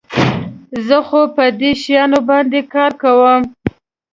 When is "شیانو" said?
1.81-2.19